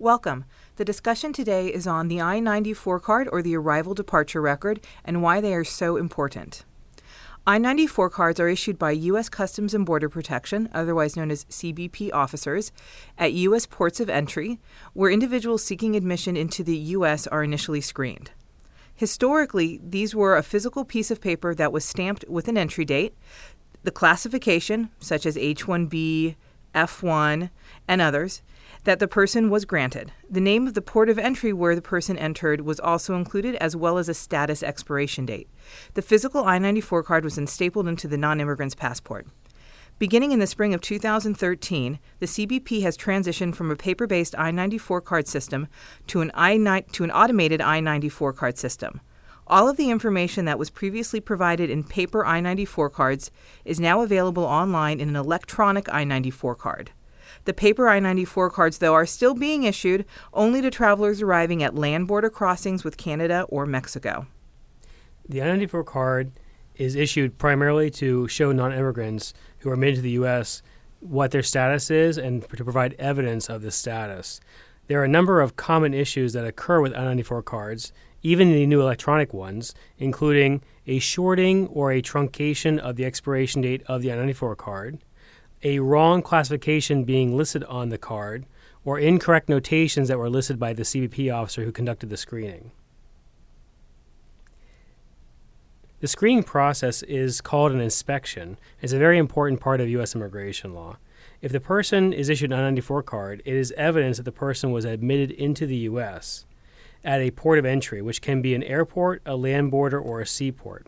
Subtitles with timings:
[0.00, 0.44] Welcome.
[0.74, 5.22] The discussion today is on the I 94 card or the arrival departure record and
[5.22, 6.64] why they are so important.
[7.46, 9.28] I 94 cards are issued by U.S.
[9.28, 12.72] Customs and Border Protection, otherwise known as CBP officers,
[13.16, 13.66] at U.S.
[13.66, 14.58] ports of entry,
[14.94, 17.28] where individuals seeking admission into the U.S.
[17.28, 18.32] are initially screened.
[18.96, 23.14] Historically, these were a physical piece of paper that was stamped with an entry date,
[23.84, 26.34] the classification, such as H 1B,
[26.74, 27.50] F 1,
[27.88, 28.42] and others,
[28.84, 30.12] that the person was granted.
[30.28, 33.74] The name of the port of entry where the person entered was also included, as
[33.74, 35.48] well as a status expiration date.
[35.94, 39.26] The physical I 94 card was then stapled into the non immigrant's passport.
[39.98, 44.50] Beginning in the spring of 2013, the CBP has transitioned from a paper based I
[44.50, 45.68] 94 card system
[46.08, 49.00] to an, I- to an automated I 94 card system.
[49.46, 53.30] All of the information that was previously provided in paper I 94 cards
[53.64, 56.90] is now available online in an electronic I 94 card.
[57.44, 61.74] The paper I 94 cards, though, are still being issued only to travelers arriving at
[61.74, 64.26] land border crossings with Canada or Mexico.
[65.28, 66.32] The I 94 card
[66.76, 70.62] is issued primarily to show non immigrants who are admitted to the U.S.
[71.00, 74.40] what their status is and to provide evidence of this status.
[74.86, 77.92] There are a number of common issues that occur with I 94 cards,
[78.24, 83.84] even the new electronic ones, including a shorting or a truncation of the expiration date
[83.86, 84.98] of the I 94 card
[85.64, 88.44] a wrong classification being listed on the card,
[88.84, 92.70] or incorrect notations that were listed by the CBP officer who conducted the screening.
[96.00, 98.58] The screening process is called an inspection.
[98.82, 100.14] It's a very important part of U.S.
[100.14, 100.98] immigration law.
[101.40, 104.84] If the person is issued an I-94 card, it is evidence that the person was
[104.84, 106.44] admitted into the U.S.
[107.04, 110.26] at a port of entry, which can be an airport, a land border, or a
[110.26, 110.86] seaport.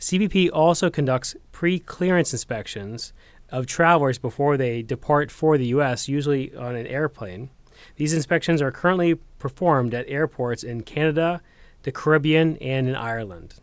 [0.00, 3.12] CBP also conducts pre clearance inspections
[3.50, 7.50] of travelers before they depart for the U.S., usually on an airplane.
[7.96, 11.40] These inspections are currently performed at airports in Canada,
[11.82, 13.56] the Caribbean, and in Ireland.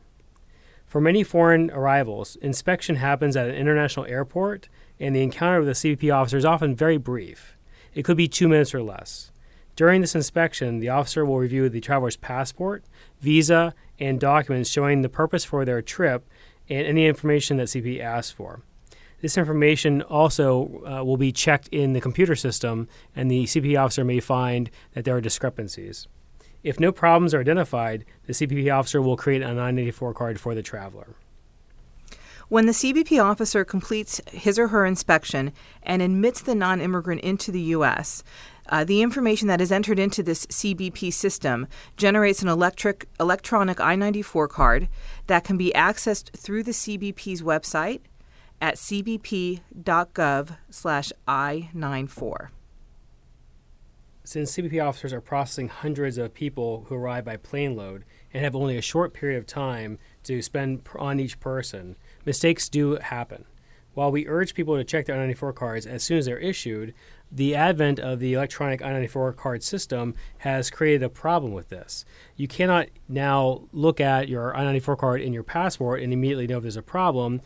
[0.86, 4.68] For many foreign arrivals, inspection happens at an international airport,
[5.00, 7.58] and the encounter with a CBP officer is often very brief.
[7.94, 9.32] It could be two minutes or less.
[9.76, 12.84] During this inspection, the officer will review the traveler's passport,
[13.20, 16.28] visa, and documents showing the purpose for their trip
[16.70, 18.62] and any information that CBP asks for.
[19.22, 24.04] This information also uh, will be checked in the computer system, and the CBP officer
[24.04, 26.08] may find that there are discrepancies.
[26.64, 30.64] If no problems are identified, the CBP officer will create a I-94 card for the
[30.64, 31.16] traveler.
[32.50, 35.54] When the CBP officer completes his or her inspection
[35.84, 38.24] and admits the non immigrant into the U.S.,
[38.70, 41.68] uh, the information that is entered into this CBP system
[41.98, 44.88] generates an electric electronic I-94 card
[45.28, 48.02] that can be accessed through the CBP's website
[48.62, 52.50] at cbp.gov slash I94.
[54.24, 58.56] Since CBP officers are processing hundreds of people who arrive by plane load and have
[58.56, 63.46] only a short period of time to spend on each person, mistakes do happen.
[63.94, 66.94] While we urge people to check their I-94 cards as soon as they're issued,
[67.32, 72.06] the advent of the electronic I-94 card system has created a problem with this.
[72.36, 76.64] You cannot now look at your I-94 card in your passport and immediately know if
[76.64, 77.42] there's a problem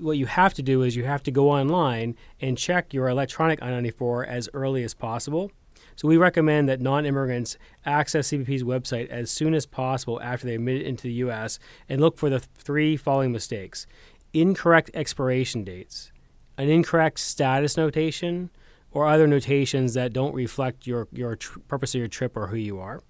[0.00, 3.62] what you have to do is you have to go online and check your electronic
[3.62, 5.50] I-94 as early as possible.
[5.96, 10.82] So we recommend that non-immigrants access CBP's website as soon as possible after they admit
[10.82, 11.58] into the U.S.
[11.88, 13.86] and look for the three following mistakes:
[14.32, 16.12] incorrect expiration dates,
[16.56, 18.50] an incorrect status notation,
[18.90, 22.56] or other notations that don't reflect your your tr- purpose of your trip or who
[22.56, 23.02] you are.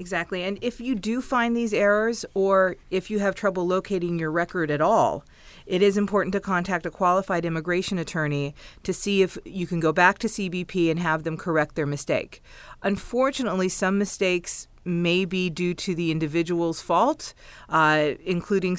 [0.00, 0.42] Exactly.
[0.42, 4.70] And if you do find these errors or if you have trouble locating your record
[4.70, 5.24] at all,
[5.66, 9.92] it is important to contact a qualified immigration attorney to see if you can go
[9.92, 12.42] back to CBP and have them correct their mistake.
[12.82, 17.34] Unfortunately, some mistakes may be due to the individual's fault,
[17.68, 18.78] uh, including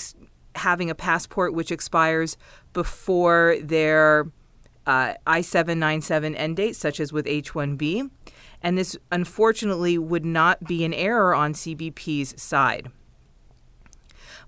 [0.55, 2.37] having a passport which expires
[2.73, 4.27] before their
[4.85, 8.09] uh, I 797 end date, such as with H 1B
[8.61, 12.91] and this unfortunately would not be an error on CBP's side.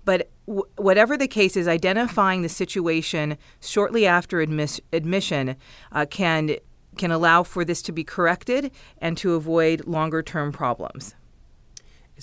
[0.04, 5.56] But w- whatever the case is, identifying the situation shortly after admis- admission
[5.92, 6.56] uh, can
[6.96, 11.16] can allow for this to be corrected and to avoid longer term problems.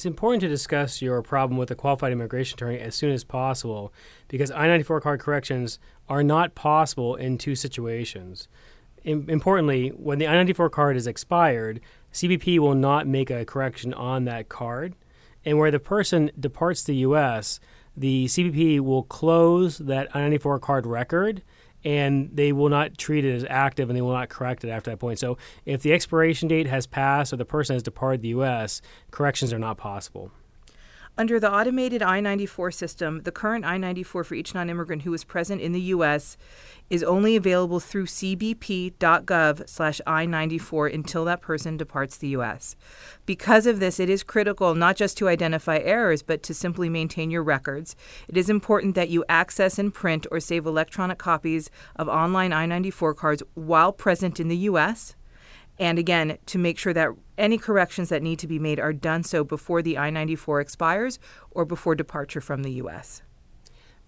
[0.02, 3.94] It's important to discuss your problem with a qualified immigration attorney as soon as possible
[4.30, 5.78] because I 94 card corrections
[6.10, 8.48] are not possible in two situations
[9.04, 11.82] importantly, when the I-94 card is expired,
[12.14, 14.96] CBP will not make a correction on that card.
[15.44, 17.60] And where the person departs the U.S.,
[17.98, 21.42] the CBP will close that I-94 card record
[21.84, 24.92] and they will not treat it as active and they will not correct it after
[24.92, 25.20] that point.
[25.20, 28.82] So if the expiration date has passed or the person has departed the U.S.,
[29.12, 30.32] corrections are not possible.
[31.22, 35.14] Under the automated I 94 system, the current I 94 for each non immigrant who
[35.14, 36.36] is present in the U.S.
[36.90, 42.76] is only available through cbp.gov slash I 94 until that person departs the U.S.
[43.28, 47.30] Because of this, it is critical not just to identify errors, but to simply maintain
[47.30, 47.96] your records.
[48.28, 52.66] It is important that you access and print or save electronic copies of online I
[52.66, 55.16] 94 cards while present in the U.S.
[55.78, 57.10] And again, to make sure that
[57.42, 61.20] any corrections that need to be made are done so before the I 94 expires
[61.50, 63.24] or before departure from the U.S.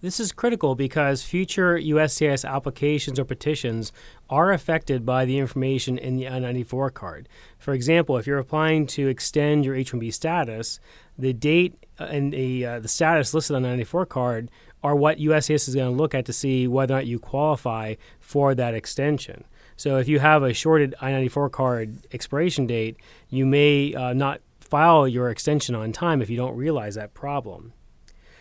[0.00, 3.90] This is critical because future USCIS applications or petitions
[4.28, 7.28] are affected by the information in the I 94 card.
[7.58, 10.78] For example, if you're applying to extend your H 1B status,
[11.18, 14.50] the date and the, uh, the status listed on the 94 card
[14.82, 17.94] are what USCIS is going to look at to see whether or not you qualify
[18.20, 19.44] for that extension.
[19.76, 22.96] So if you have a shorted I 94 card expiration date,
[23.28, 27.72] you may uh, not file your extension on time if you don't realize that problem.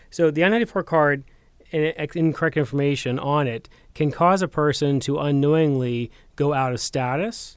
[0.10, 1.24] So the I 94 card
[1.72, 7.56] and incorrect information on it can cause a person to unknowingly go out of status,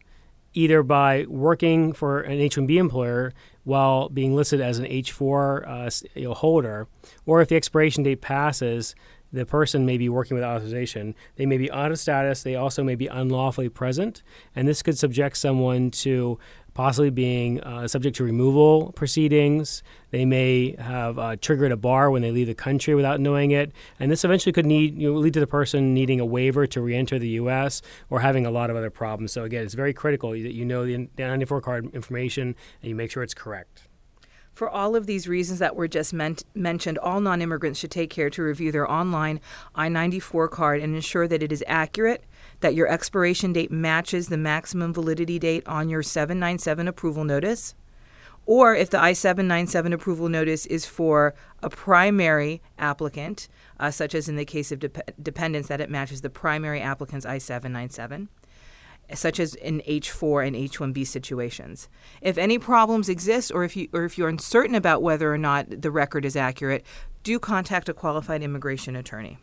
[0.54, 3.34] either by working for an H 1B employer
[3.64, 6.88] while being listed as an H4 uh, you know, holder,
[7.26, 8.94] or if the expiration date passes,
[9.36, 11.14] the person may be working with authorization.
[11.36, 12.42] They may be out of status.
[12.42, 14.22] They also may be unlawfully present.
[14.54, 16.38] And this could subject someone to
[16.76, 19.82] possibly being uh, subject to removal proceedings.
[20.10, 23.72] They may have uh, triggered a bar when they leave the country without knowing it,
[23.98, 26.82] and this eventually could need you know, lead to the person needing a waiver to
[26.82, 27.80] re-enter the U.S.
[28.10, 29.32] or having a lot of other problems.
[29.32, 33.10] So again, it's very critical that you know the 94 card information and you make
[33.10, 33.88] sure it's correct.
[34.56, 38.08] For all of these reasons that were just meant, mentioned, all non immigrants should take
[38.08, 39.38] care to review their online
[39.74, 42.24] I 94 card and ensure that it is accurate,
[42.60, 47.74] that your expiration date matches the maximum validity date on your 797 approval notice,
[48.46, 53.48] or if the I 797 approval notice is for a primary applicant,
[53.78, 54.82] uh, such as in the case of
[55.22, 58.30] dependents, that it matches the primary applicant's I 797
[59.14, 61.88] such as in H4 and H1B situations.
[62.20, 65.82] If any problems exist or if you or if you're uncertain about whether or not
[65.82, 66.84] the record is accurate,
[67.22, 69.38] do contact a qualified immigration attorney.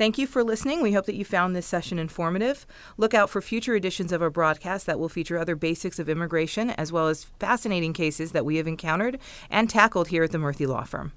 [0.00, 0.80] Thank you for listening.
[0.80, 2.66] We hope that you found this session informative.
[2.96, 6.70] Look out for future editions of our broadcast that will feature other basics of immigration
[6.70, 9.18] as well as fascinating cases that we have encountered
[9.50, 11.12] and tackled here at the Murthy Law Firm.